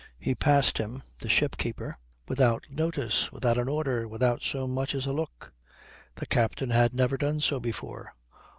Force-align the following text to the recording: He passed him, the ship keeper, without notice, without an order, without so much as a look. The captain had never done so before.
He 0.17 0.33
passed 0.33 0.79
him, 0.79 1.03
the 1.19 1.29
ship 1.29 1.57
keeper, 1.57 1.95
without 2.27 2.65
notice, 2.71 3.31
without 3.31 3.59
an 3.59 3.69
order, 3.69 4.07
without 4.07 4.41
so 4.41 4.67
much 4.67 4.95
as 4.95 5.05
a 5.05 5.13
look. 5.13 5.53
The 6.15 6.25
captain 6.25 6.71
had 6.71 6.91
never 6.91 7.17
done 7.17 7.39
so 7.39 7.59
before. 7.59 8.15